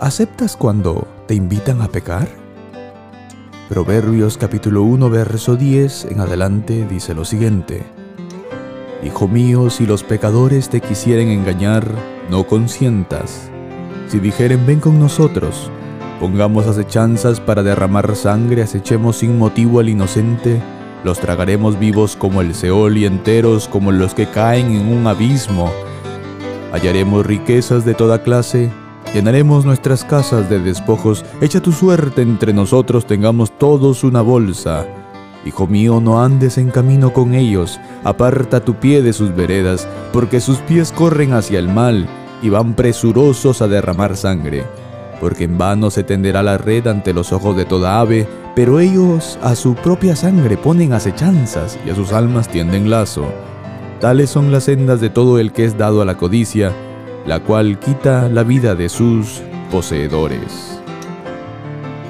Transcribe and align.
¿Aceptas 0.00 0.56
cuando 0.56 1.06
te 1.28 1.34
invitan 1.34 1.82
a 1.82 1.88
pecar? 1.88 2.26
Proverbios 3.68 4.38
capítulo 4.38 4.82
1 4.82 5.10
verso 5.10 5.56
10 5.56 6.06
en 6.06 6.20
adelante 6.20 6.86
dice 6.88 7.14
lo 7.14 7.26
siguiente. 7.26 7.82
Hijo 9.04 9.28
mío, 9.28 9.68
si 9.68 9.84
los 9.84 10.02
pecadores 10.02 10.70
te 10.70 10.80
quisieren 10.80 11.28
engañar, 11.28 11.86
no 12.30 12.46
consientas. 12.46 13.50
Si 14.08 14.18
dijeren 14.20 14.64
ven 14.64 14.80
con 14.80 14.98
nosotros, 14.98 15.70
pongamos 16.18 16.66
acechanzas 16.66 17.38
para 17.38 17.62
derramar 17.62 18.16
sangre, 18.16 18.62
acechemos 18.62 19.18
sin 19.18 19.38
motivo 19.38 19.80
al 19.80 19.90
inocente, 19.90 20.62
los 21.04 21.20
tragaremos 21.20 21.78
vivos 21.78 22.16
como 22.16 22.40
el 22.40 22.54
Seol 22.54 22.96
y 22.96 23.04
enteros 23.04 23.68
como 23.68 23.92
los 23.92 24.14
que 24.14 24.24
caen 24.24 24.72
en 24.72 24.88
un 24.96 25.06
abismo. 25.06 25.70
Hallaremos 26.72 27.26
riquezas 27.26 27.84
de 27.84 27.92
toda 27.92 28.22
clase, 28.22 28.70
Llenaremos 29.12 29.64
nuestras 29.64 30.04
casas 30.04 30.48
de 30.48 30.60
despojos, 30.60 31.24
echa 31.40 31.60
tu 31.60 31.72
suerte 31.72 32.22
entre 32.22 32.52
nosotros, 32.52 33.06
tengamos 33.06 33.50
todos 33.58 34.04
una 34.04 34.22
bolsa. 34.22 34.86
Hijo 35.44 35.66
mío, 35.66 36.00
no 36.00 36.22
andes 36.22 36.58
en 36.58 36.70
camino 36.70 37.12
con 37.12 37.34
ellos, 37.34 37.80
aparta 38.04 38.64
tu 38.64 38.74
pie 38.74 39.02
de 39.02 39.12
sus 39.12 39.34
veredas, 39.34 39.88
porque 40.12 40.40
sus 40.40 40.58
pies 40.58 40.92
corren 40.92 41.32
hacia 41.32 41.58
el 41.58 41.66
mal 41.66 42.06
y 42.40 42.50
van 42.50 42.74
presurosos 42.74 43.62
a 43.62 43.66
derramar 43.66 44.16
sangre. 44.16 44.64
Porque 45.20 45.42
en 45.42 45.58
vano 45.58 45.90
se 45.90 46.04
tenderá 46.04 46.44
la 46.44 46.56
red 46.56 46.86
ante 46.86 47.12
los 47.12 47.32
ojos 47.32 47.56
de 47.56 47.64
toda 47.64 47.98
ave, 48.00 48.28
pero 48.54 48.78
ellos 48.78 49.40
a 49.42 49.56
su 49.56 49.74
propia 49.74 50.14
sangre 50.14 50.56
ponen 50.56 50.92
acechanzas 50.92 51.76
y 51.84 51.90
a 51.90 51.96
sus 51.96 52.12
almas 52.12 52.48
tienden 52.48 52.90
lazo. 52.90 53.24
Tales 53.98 54.30
son 54.30 54.52
las 54.52 54.64
sendas 54.64 55.00
de 55.00 55.10
todo 55.10 55.40
el 55.40 55.50
que 55.50 55.64
es 55.64 55.76
dado 55.76 56.00
a 56.00 56.04
la 56.04 56.16
codicia, 56.16 56.72
la 57.30 57.38
cual 57.38 57.78
quita 57.78 58.28
la 58.28 58.42
vida 58.42 58.74
de 58.74 58.88
sus 58.88 59.40
poseedores. 59.70 60.80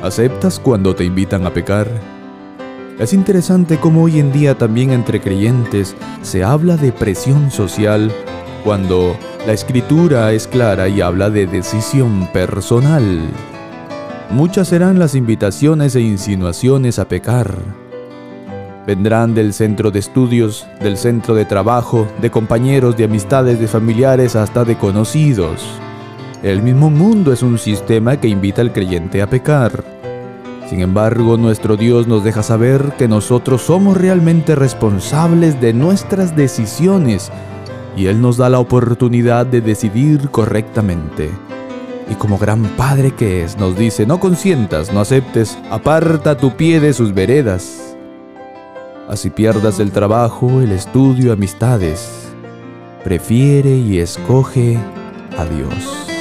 ¿Aceptas 0.02 0.58
cuando 0.58 0.94
te 0.94 1.04
invitan 1.04 1.44
a 1.44 1.52
pecar? 1.52 1.88
Es 2.98 3.12
interesante 3.12 3.76
cómo 3.76 4.04
hoy 4.04 4.18
en 4.18 4.32
día 4.32 4.56
también 4.56 4.92
entre 4.92 5.20
creyentes 5.20 5.94
se 6.22 6.42
habla 6.42 6.78
de 6.78 6.90
presión 6.90 7.50
social 7.50 8.10
cuando 8.64 9.14
la 9.46 9.52
escritura 9.52 10.32
es 10.32 10.48
clara 10.48 10.88
y 10.88 11.02
habla 11.02 11.28
de 11.28 11.46
decisión 11.46 12.26
personal. 12.32 13.28
Muchas 14.30 14.68
serán 14.68 14.98
las 14.98 15.14
invitaciones 15.14 15.96
e 15.96 16.00
insinuaciones 16.00 16.98
a 16.98 17.08
pecar, 17.08 17.58
Vendrán 18.90 19.36
del 19.36 19.52
centro 19.52 19.92
de 19.92 20.00
estudios, 20.00 20.66
del 20.80 20.96
centro 20.96 21.36
de 21.36 21.44
trabajo, 21.44 22.08
de 22.20 22.28
compañeros, 22.28 22.96
de 22.96 23.04
amistades, 23.04 23.60
de 23.60 23.68
familiares, 23.68 24.34
hasta 24.34 24.64
de 24.64 24.76
conocidos. 24.76 25.64
El 26.42 26.60
mismo 26.60 26.90
mundo 26.90 27.32
es 27.32 27.44
un 27.44 27.56
sistema 27.56 28.16
que 28.20 28.26
invita 28.26 28.62
al 28.62 28.72
creyente 28.72 29.22
a 29.22 29.30
pecar. 29.30 29.84
Sin 30.68 30.80
embargo, 30.80 31.36
nuestro 31.36 31.76
Dios 31.76 32.08
nos 32.08 32.24
deja 32.24 32.42
saber 32.42 32.94
que 32.98 33.06
nosotros 33.06 33.62
somos 33.62 33.96
realmente 33.96 34.56
responsables 34.56 35.60
de 35.60 35.72
nuestras 35.72 36.34
decisiones 36.34 37.30
y 37.96 38.06
Él 38.06 38.20
nos 38.20 38.38
da 38.38 38.48
la 38.48 38.58
oportunidad 38.58 39.46
de 39.46 39.60
decidir 39.60 40.30
correctamente. 40.30 41.30
Y 42.10 42.14
como 42.14 42.38
gran 42.38 42.64
Padre 42.76 43.12
que 43.12 43.44
es, 43.44 43.56
nos 43.56 43.78
dice, 43.78 44.04
no 44.04 44.18
consientas, 44.18 44.92
no 44.92 44.98
aceptes, 44.98 45.56
aparta 45.70 46.36
tu 46.36 46.56
pie 46.56 46.80
de 46.80 46.92
sus 46.92 47.14
veredas 47.14 47.89
así 49.10 49.28
pierdas 49.28 49.80
el 49.80 49.90
trabajo, 49.90 50.60
el 50.60 50.70
estudio, 50.70 51.32
amistades. 51.32 52.32
Prefiere 53.02 53.76
y 53.76 53.98
escoge 53.98 54.78
a 55.36 55.44
Dios. 55.44 56.19